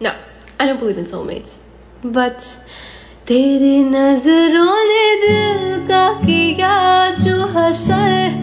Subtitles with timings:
[0.00, 0.10] No,
[0.60, 1.56] I don't believe in soulmates.
[2.04, 2.42] But
[3.26, 6.74] तेरी नज़रों ने दिल का किया
[7.20, 8.34] जो हसर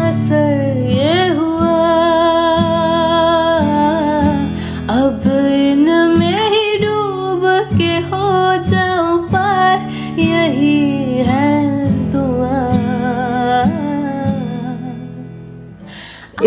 [0.00, 1.78] असर ये हुआ।
[4.96, 7.42] अब इनमें ही डूब
[7.72, 8.30] के हो
[8.70, 9.76] जाऊँ पार
[10.20, 10.78] यही
[11.30, 11.50] है
[12.12, 12.62] दुआ।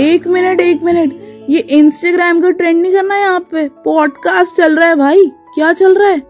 [0.08, 3.68] एक मिनट एक मिनट। ये इंस्टाग्राम का ट्रेंड नहीं करना है यहाँ पे?
[3.86, 6.22] पॉडकास्ट चल रहा है भाई। क्या चल रहा है?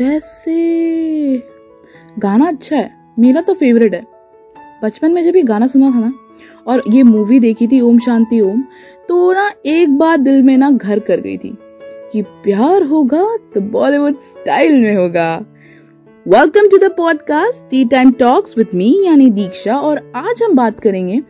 [0.00, 1.36] वैसे
[2.18, 4.04] गाना अच्छा है। मेरा तो फेवरेट है।
[4.84, 6.12] बचपन में जब ये गाना सुना था ना,
[6.66, 8.62] और ये मूवी देखी थी, ओम शांति ओम
[9.08, 11.56] तो ना एक बात दिल में ना घर कर गई थी
[12.12, 15.34] कि प्यार होगा तो बॉलीवुड स्टाइल में होगा।
[16.26, 20.80] Welcome to the podcast tea time talks with me यानी दीक्षा, और आज हम बात
[20.80, 21.20] करेंगे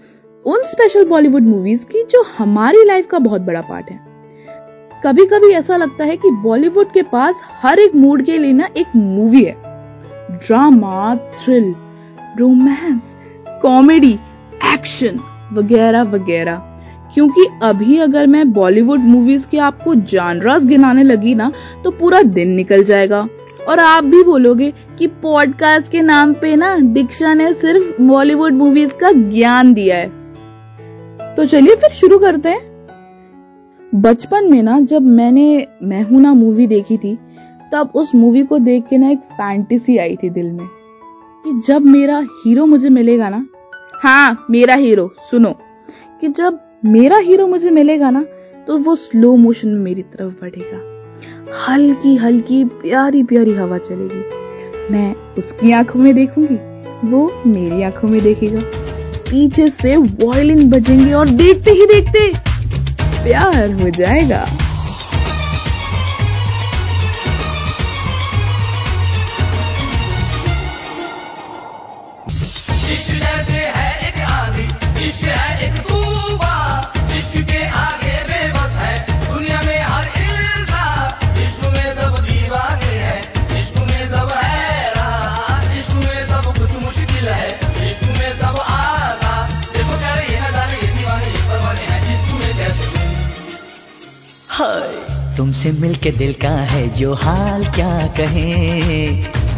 [0.47, 4.01] उन स्पेशल बॉलीवुड मूवीज़ की जो हमारी लाइफ का बहुत बड़ा पार्ट है।
[5.05, 8.69] कभी कभी ऐसा लगता है कि बॉलीवुड के पास हर एक मूड के लिए ना
[8.77, 9.57] एक मूवी है।
[10.31, 11.75] Drama thrill
[12.39, 13.17] romance
[13.63, 14.19] comedy
[14.73, 15.21] action
[15.53, 16.55] वगैरह वगैरह।
[17.15, 21.53] क्योंकि अभी अगर मैं बॉलीवुड मूवीज़ के आपको जानरास गिनाने लगी ना
[21.85, 23.29] तो पूरा दिन निकल जाएगा।
[23.69, 28.95] और आप भी बोलोगे कि पॉडकास्ट के नाम पे ना दीक्षा ने सिर्फ़ बॉलीवुड मूवीज़
[28.95, 30.22] का ज्ञान दिया है।
[31.37, 32.71] तो चलिए फिर शुरू करते हैं।
[33.93, 37.19] बचपन में ना, जब मैंने, मैं हूँ ना मूवी देखी थी,
[37.73, 40.67] तब उस मूवी को देख के ना एक फैंटेसी आई थी दिल में,
[41.45, 43.47] कि जब मेरा हीरो मुझे मिलेगा ना
[43.95, 45.51] हाँ मेरा हीरो सुनो,
[46.21, 48.25] कि जब मेरा हीरो मुझे मिलेगा ना
[48.67, 50.81] तो वो स्लो मोशन में मेरी तरफ़ बढ़ेगा।
[51.67, 56.59] हल्की हल्की प्यारी प्यारी हवा चलेगी। मैं उसकी आँखों में देखूँगी,
[57.09, 58.61] वो मेरी आँखों में देखेगा।
[59.33, 62.27] पीछे से वॉयलिन बजेंगे और देखते ही देखते
[63.25, 64.45] प्यार हो जाएगा।
[95.43, 98.51] तुमसे मिलके दिल का है जो हाल क्या कहे?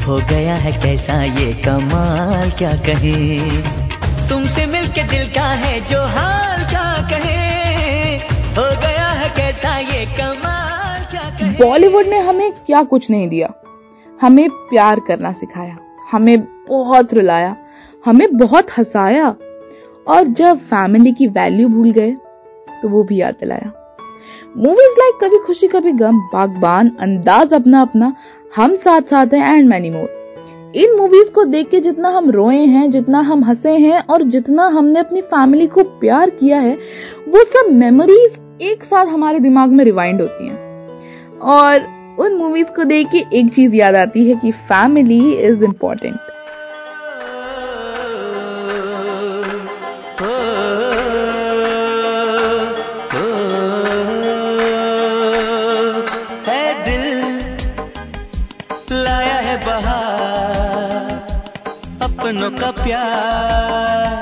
[0.04, 3.38] हो गया है कैसा ये कमाल क्या कहे?
[4.28, 8.16] तुमसे मिलके दिल का है जो हाल क्या कहे?
[8.50, 11.52] हो गया है कैसा ये कमाल क्या कहे?
[11.64, 13.52] बॉलीवुड ने हमें क्या कुछ नहीं दिया।
[14.20, 15.76] हमें प्यार करना सिखाया,
[16.12, 17.56] हमें बहुत रुलाया,
[18.06, 19.34] हमें बहुत हंसाया,
[20.06, 22.12] और जब फैमिली की वैल्यू भूल गए
[22.82, 23.83] तो वो भी याद दिलाया।
[24.56, 28.12] मूवीज़ लाइक कभी खुशी कभी गम बागबान अंदाज अपना अपना
[28.56, 32.56] Hum Saath Saath Hain and many more in movies को देख के जितना हम रोए
[32.56, 36.74] हैं, जितना हम हंसे हैं और जितना हमने अपनी फैमिली को प्यार किया है,
[37.28, 41.86] वो सब मेमोरीज एक साथ हमारे दिमाग में रिवाइंड होती हैं। और
[42.18, 46.33] उन मूवीज़ को देख के एक चीज़ याद आती है कि फैमिली इज़ इम्पोर्टेंट
[62.24, 64.12] अपनों का प्यार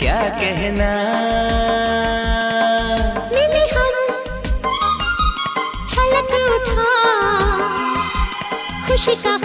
[0.00, 0.88] क्या कहना?
[3.32, 3.64] मिले
[6.54, 6.86] उठा
[8.86, 9.36] खुशी का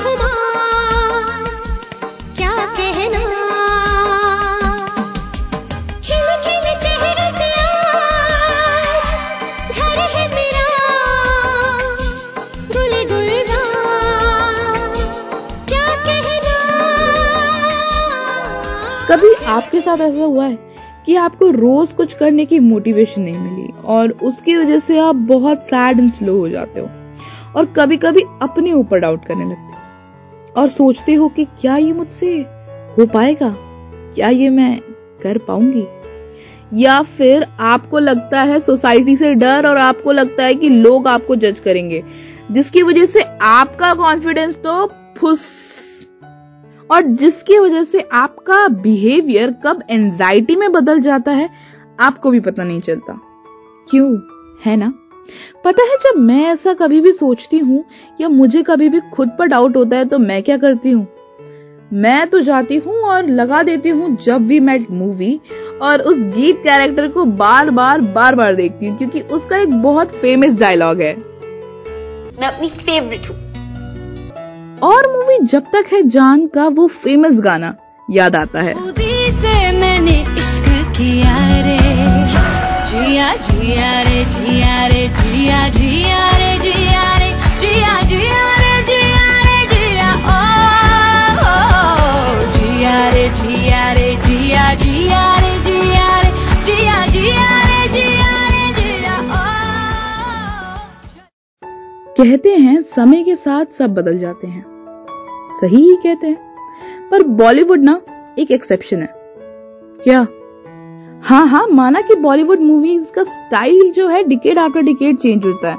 [19.13, 20.59] कभी आपके साथ ऐसा हुआ है
[21.05, 25.63] कि आपको रोज कुछ करने की मोटिवेशन नहीं मिली और उसकी वजह से आप बहुत
[25.63, 26.89] सैड एंड स्लो हो जाते हो
[27.55, 31.93] और कभी कभी अपने ऊपर डाउट करने लगते हो और सोचते हो कि क्या ये
[31.93, 32.37] मुझसे
[32.97, 33.55] हो पाएगा?
[34.15, 34.79] क्या ये मैं
[35.23, 35.87] कर पाऊँगी?
[36.73, 41.35] या फिर आपको लगता है सोसाइटी से डर और आपको लगता है कि लोग आपको
[41.35, 42.03] जज करेंगे,
[42.51, 45.72] जिसकी वजह से आपका कॉन्फिडेंस तो फुस
[46.91, 51.49] और जिसकी वजह से आपका बिहेवियर कब एंजाइटी में बदल जाता है,
[51.99, 53.19] आपको भी पता नहीं चलता।
[53.87, 54.09] क्यों?
[54.65, 54.93] है ना?
[55.63, 57.83] पता है, जब मैं ऐसा कभी भी सोचती हूँ
[58.21, 61.07] या मुझे कभी भी खुद पर डाउट होता है तो मैं क्या करती हूँ?
[61.93, 65.39] मैं तो जाती हूँ और लगा देती हूँ जब वी मेट मूवी
[65.81, 70.11] और उस गीत कैरेक्टर को बार बार बार बार देखती हूँ, क्योंकि उसका एक बहुत
[70.11, 71.15] फ़ेमस डायलॉग है।
[72.33, 73.42] मैं अपनी फेवरेट हूँ।
[74.83, 77.75] और मूवी जब तक है जान का वो फ़ेमस गाना
[78.11, 78.73] याद आता है
[79.43, 80.65] से मैंने इश्क
[80.97, 81.77] किया रे
[82.89, 87.29] जिया जिया रे जिया रे जिया जिया रे जिया रे
[87.61, 90.41] जिया जिया रे जिया रे जिया ओ,
[92.57, 96.31] जिया रे जिया रे जिया जिया रे जिया रे
[96.67, 99.45] जिया जिया रे जिया रे जिया ओ
[102.19, 104.72] कहते हैं समय के साथ सब बदल जाते हैं
[105.63, 106.55] सही ही कहते हैं।
[107.11, 108.01] पर बॉलीवुड ना
[108.39, 109.09] एक एक्सेप्शन है।
[110.03, 110.27] क्या?
[111.21, 115.71] हाँ हाँ माना कि बॉलीवुड मूवीज़ का स्टाइल जो है डिकेड आफ्टर डिकेड चेंज होता
[115.71, 115.77] है।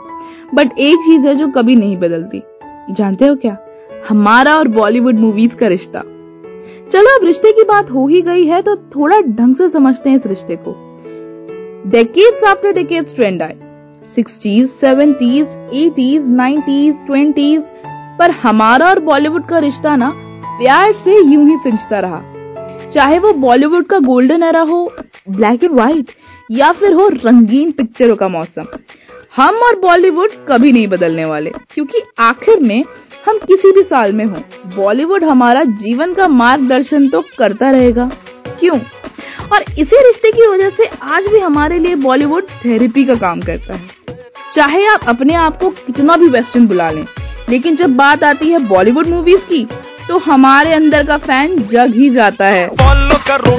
[0.55, 2.43] बट एक चीज़ है जो कभी नहीं बदलती।
[2.91, 3.59] जानते हो क्या?
[4.09, 6.01] हमारा और बॉलीवुड मूवीज़ का रिश्ता।
[6.91, 10.17] चलो, अब रिश्ते की बात हो ही गई है तो थोड़ा ढंग से समझते हैं
[10.17, 10.73] इस रिश्ते को।
[11.91, 13.57] डेकेड्स आफ्टर डेकेड्स ट्रेंड आए।
[14.15, 17.65] Sixties seventies eighties nineties twenties
[18.19, 22.23] पर हमारा और बॉलीवुड का रिश्ता ना प्यार से यूँ ही सिंचता रहा।
[22.89, 24.93] चाहे वो बॉलीवुड का गोल्डन एरा हो,
[25.31, 26.11] ब्लैक एंड व्हाइट,
[26.51, 28.67] या फिर हो रंगीन पिक्चरों का मौसम,
[29.37, 32.85] हम और बॉलीवुड कभी नहीं बदलने वाले, क्योंकि आखिर में
[33.27, 34.37] हम किसी भी साल में हो।
[34.77, 38.11] बॉलीवुड हमारा जीवन का मार्गदर्शन तो करता रहेगा।
[38.61, 38.79] क्यों?
[39.53, 43.75] और इसी रिश्ते की वजह से आज भी हमारे लिए बॉलीवुड थेरेपी का काम करता
[43.75, 43.83] है।
[44.53, 47.05] चाहे आप अपने आप को कितना भी वेस्टर्न बुला लें
[47.51, 49.67] लेकिन जब बात आती है बॉलीवुड मूवीज़ की
[50.09, 53.59] तो हमारे अंदर का फ़ैन जग ही जाता है। फॉलो करूँ।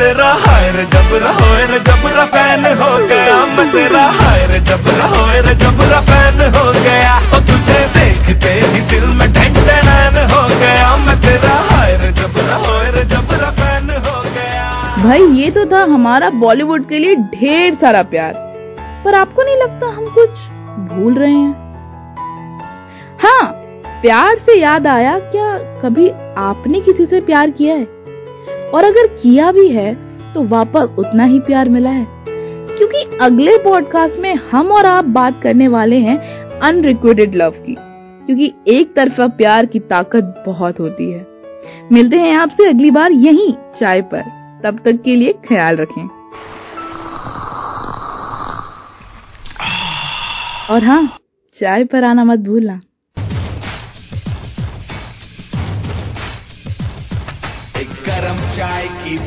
[0.00, 6.40] तेरा हायर जबरा होयर जबरा फ़ैन हो गया। मैं तेरा हायर जबरा होयर जबरा फ़ैन
[6.54, 12.56] हो गया। और तुझे देखते ही दिल में ढंढन हो गया। मैं तेरा हायर जबरा
[12.56, 18.02] होयर जबरा फ़ैन हो गया। भाई, ये तो था हमारा बॉलीवुड के लिए ढेर सारा
[18.02, 18.32] प्यार।
[19.04, 20.30] पर आपको नहीं लगता हम कुछ
[20.92, 21.54] भूल रहे हैं?
[23.22, 23.46] हाँ
[24.02, 27.99] प्यार से याद आया, क्या कभी आपने किसी से प्यार किया है?
[28.74, 29.94] और अगर किया भी है
[30.34, 32.06] तो वापस उतना ही प्यार मिला है।
[32.76, 36.18] क्योंकि अगले पॉडकास्ट में हम और आप बात करने वाले हैं
[36.60, 37.76] अनरिक्वेटेड लव की।
[38.26, 41.26] क्योंकि एक तरफा प्यार की ताकत बहुत होती है।
[41.92, 44.22] मिलते हैं आपसे अगली बार यहीं चाय पर।
[44.64, 46.08] तब तक के लिए ख्याल रखें।
[50.70, 51.16] और हाँ
[51.60, 52.80] चाय पर आना मत भूलना।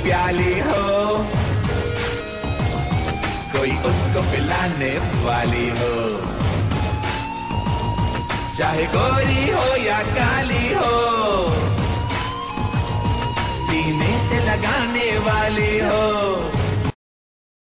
[0.03, 0.81] प्याली हो।
[3.53, 4.89] कोई उसको पिलाने
[5.25, 5.94] वाली हो।
[8.57, 10.92] चाहे गोरी हो या काली हो,
[13.61, 16.62] सीने से लगाने वाली हो।